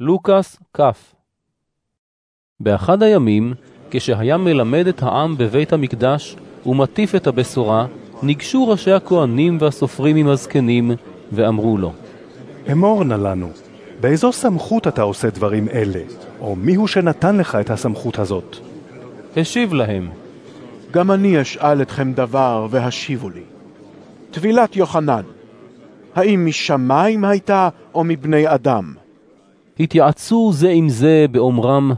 [0.00, 0.80] לוקאס כ.
[2.60, 3.54] באחד הימים,
[3.90, 6.36] כשהיה מלמד את העם בבית המקדש
[6.66, 7.86] ומטיף את הבשורה,
[8.22, 10.90] ניגשו ראשי הכהנים והסופרים עם הזקנים,
[11.32, 11.92] ואמרו לו,
[12.72, 13.48] אמור נא לנו,
[14.00, 16.02] באיזו סמכות אתה עושה דברים אלה,
[16.40, 18.56] או מיהו שנתן לך את הסמכות הזאת?
[19.36, 20.10] השיב להם,
[20.90, 23.42] גם אני אשאל אתכם דבר והשיבו לי.
[24.30, 25.22] טבילת יוחנן,
[26.14, 29.03] האם משמיים הייתה או מבני אדם?
[29.80, 31.92] התייעצו זה עם זה באומרם,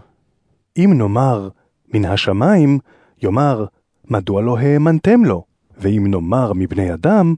[0.77, 1.49] אם נאמר
[1.95, 2.79] מן השמיים,
[3.23, 3.65] יאמר
[4.11, 5.45] מדוע לא האמנתם לו?
[5.79, 7.35] ואם נאמר מבני אדם,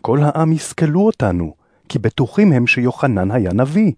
[0.00, 1.54] כל העם יסכלו אותנו,
[1.88, 3.92] כי בטוחים הם שיוחנן היה נביא.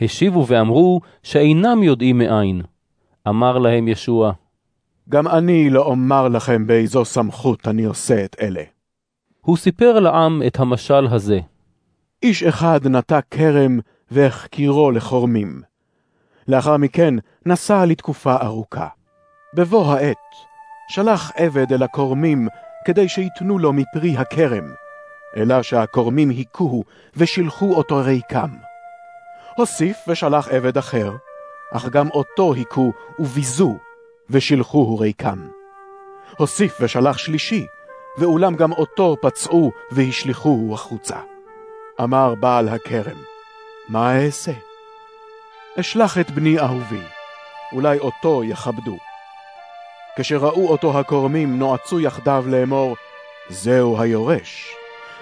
[0.00, 2.62] השיבו ואמרו שאינם יודעים מאין.
[3.28, 4.32] אמר להם ישוע,
[5.08, 8.62] גם אני לא אומר לכם באיזו סמכות אני עושה את אלה.
[9.40, 11.40] הוא סיפר לעם את המשל הזה.
[12.22, 13.78] איש אחד נטע כרם
[14.12, 15.62] והחקירו לחורמים.
[16.48, 17.14] לאחר מכן
[17.46, 18.88] נסע לתקופה ארוכה.
[19.54, 20.16] בבוא העת,
[20.88, 22.48] שלח עבד אל הכורמים
[22.84, 24.72] כדי שיתנו לו מפרי הכרם,
[25.36, 26.84] אלא שהכורמים היכוהו
[27.16, 28.50] ושילחו אותו ריקם.
[29.56, 31.12] הוסיף ושלח עבד אחר,
[31.72, 33.76] אך גם אותו היכו וביזו,
[34.30, 35.48] ושילחוהו ריקם.
[36.38, 37.66] הוסיף ושלח שלישי,
[38.18, 41.16] ואולם גם אותו פצעו והשליכוהו החוצה.
[42.00, 43.16] אמר בעל הכרם,
[43.88, 44.52] מה אעשה?
[45.80, 47.02] אשלח את בני אהובי,
[47.72, 48.96] אולי אותו יכבדו.
[50.18, 52.96] כשראו אותו הכורמים נועצו יחדיו לאמור,
[53.48, 54.74] זהו היורש.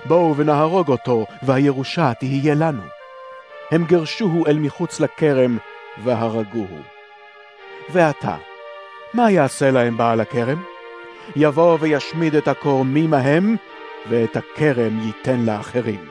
[0.04, 2.82] בואו ונהרוג אותו, והירושה תהיה לנו.
[3.70, 5.58] הם גרשוהו אל מחוץ לכרם,
[6.04, 6.78] והרגוהו.
[7.92, 8.36] ועתה,
[9.14, 10.62] מה יעשה להם בעל הכרם?
[11.36, 13.56] יבוא וישמיד את הכורמים ההם,
[14.08, 16.04] ואת הכרם ייתן לאחרים.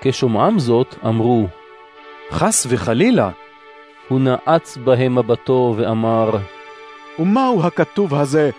[0.00, 1.48] כשומעם זאת, אמרו,
[2.30, 3.30] חס וחלילה,
[4.08, 6.30] הוא נעץ בהם מבטו ואמר,
[7.18, 8.50] ומהו הכתוב הזה,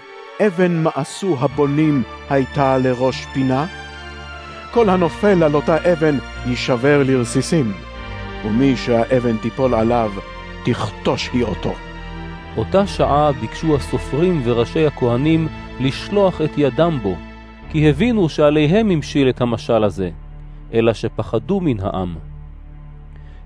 [0.47, 3.65] אבן מעשו הבונים הייתה לראש פינה?
[4.73, 7.73] כל הנופל על אותה אבן יישבר לרסיסים,
[8.45, 10.11] ומי שהאבן תיפול עליו,
[10.65, 11.73] תכתוש היא אותו.
[12.57, 15.47] אותה שעה ביקשו הסופרים וראשי הכהנים
[15.79, 17.15] לשלוח את ידם בו,
[17.69, 20.09] כי הבינו שעליהם המשיל את המשל הזה,
[20.73, 22.15] אלא שפחדו מן העם.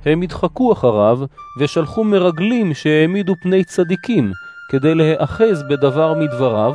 [0.06, 1.20] הם ידחקו אחריו,
[1.60, 4.32] ושלחו מרגלים שהעמידו פני צדיקים,
[4.70, 6.74] כדי להיאחז בדבר מדבריו,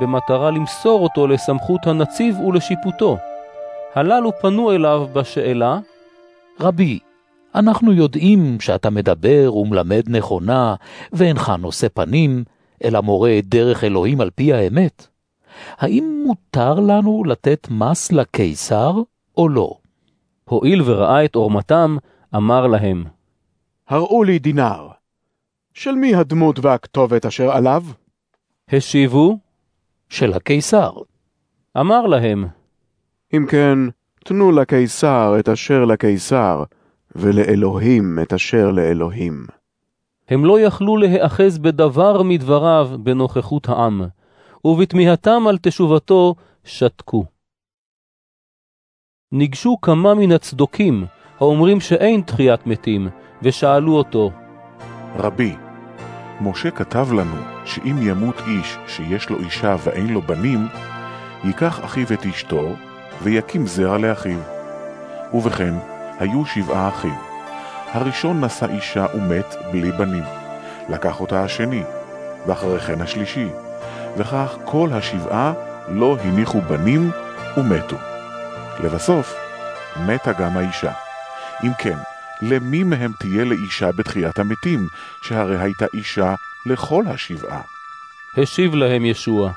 [0.00, 3.18] במטרה למסור אותו לסמכות הנציב ולשיפוטו.
[3.94, 5.78] הללו פנו אליו בשאלה,
[6.60, 6.98] רבי,
[7.54, 10.74] אנחנו יודעים שאתה מדבר ומלמד נכונה,
[11.12, 12.44] ואינך נושא פנים,
[12.84, 15.06] אלא מורה את דרך אלוהים על פי האמת.
[15.78, 18.94] האם מותר לנו לתת מס לקיסר
[19.36, 19.74] או לא?
[20.44, 21.96] הואיל וראה את עורמתם,
[22.36, 23.04] אמר להם,
[23.88, 24.88] הראו לי דינר.
[25.74, 27.84] של מי הדמות והכתובת אשר עליו?
[28.68, 29.38] השיבו,
[30.08, 30.92] של הקיסר.
[31.80, 32.46] אמר להם,
[33.36, 33.78] אם כן,
[34.24, 36.64] תנו לקיסר את אשר לקיסר,
[37.16, 39.46] ולאלוהים את אשר לאלוהים.
[40.28, 44.02] הם לא יכלו להיאחז בדבר מדבריו בנוכחות העם,
[44.64, 47.24] ובתמיהתם על תשובתו שתקו.
[49.32, 51.06] ניגשו כמה מן הצדוקים,
[51.40, 53.08] האומרים שאין תחיית מתים,
[53.42, 54.30] ושאלו אותו,
[55.16, 55.56] רבי,
[56.40, 60.66] משה כתב לנו שאם ימות איש שיש לו אישה ואין לו בנים,
[61.44, 62.68] ייקח אחיו את אשתו,
[63.22, 64.38] ויקים זרע לאחיו.
[65.34, 65.74] ובכן,
[66.18, 67.14] היו שבעה אחים.
[67.92, 70.24] הראשון נשא אישה ומת בלי בנים.
[70.88, 71.82] לקח אותה השני,
[72.46, 73.48] ואחרי כן השלישי.
[74.16, 75.52] וכך כל השבעה
[75.88, 77.10] לא הניחו בנים
[77.56, 77.96] ומתו.
[78.80, 79.36] לבסוף,
[80.06, 80.92] מתה גם האישה.
[81.64, 81.96] אם כן,
[82.42, 84.88] למי מהם תהיה לאישה בתחיית המתים,
[85.22, 86.34] שהרי הייתה אישה
[86.66, 87.60] לכל השבעה?
[88.36, 89.52] השיב להם ישוע,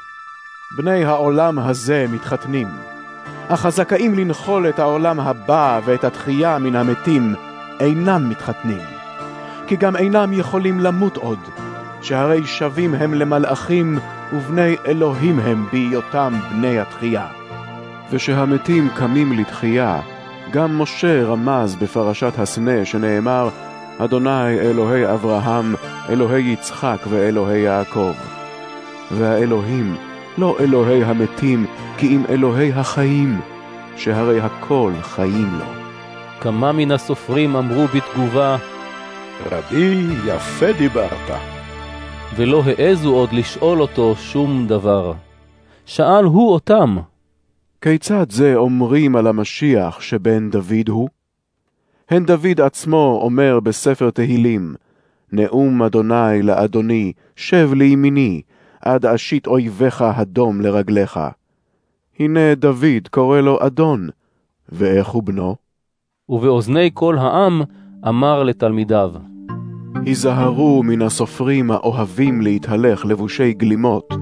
[0.78, 2.68] בני העולם הזה מתחתנים,
[3.48, 7.36] אך הזכאים לנחול את העולם הבא ואת התחייה מן המתים
[7.80, 8.88] אינם מתחתנים,
[9.68, 11.40] כי גם אינם יכולים למות עוד,
[12.02, 14.00] שהרי שווים הם למלאכים
[14.34, 17.28] ובני אלוהים הם בהיותם בני התחייה.
[18.12, 20.02] ושהמתים קמים לתחייה,
[20.54, 23.50] גם משה רמז בפרשת הסנה שנאמר,
[23.98, 25.76] אדוני אלוהי אברהם,
[26.10, 28.14] אלוהי יצחק ואלוהי יעקב.
[29.12, 29.96] והאלוהים,
[30.38, 31.66] לא אלוהי המתים,
[31.98, 33.42] כי אם אלוהי החיים,
[33.98, 35.66] שהרי הכל חיים לו.
[36.42, 38.58] כמה מן הסופרים אמרו בתגובה,
[39.52, 41.32] רבי, יפה דיברת.
[42.36, 45.14] ולא העזו עוד לשאול אותו שום דבר.
[45.86, 46.98] שאל הוא אותם,
[47.84, 51.10] כיצד זה אומרים על המשיח שבן דוד הוא?
[52.10, 54.76] הן דוד עצמו אומר בספר תהילים,
[55.32, 58.42] נאום אדוני לאדוני, שב לימיני,
[58.82, 61.20] עד אשית אויביך הדום לרגליך.
[62.20, 64.10] הנה דוד קורא לו אדון,
[64.70, 65.56] ואיך הוא בנו?
[66.30, 67.62] ובאוזני כל העם
[68.08, 69.12] אמר לתלמידיו,
[70.06, 74.14] היזהרו מן הסופרים האוהבים להתהלך לבושי גלימות,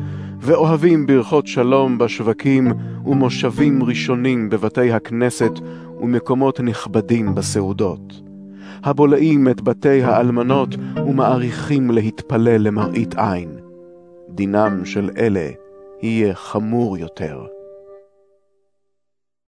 [0.42, 2.72] ואוהבים ברכות שלום בשווקים,
[3.06, 5.52] ומושבים ראשונים בבתי הכנסת,
[6.00, 8.22] ומקומות נכבדים בסעודות.
[8.84, 10.70] הבולעים את בתי האלמנות,
[11.08, 13.50] ומעריכים להתפלל למראית עין.
[14.30, 15.48] דינם של אלה
[16.02, 17.46] יהיה חמור יותר.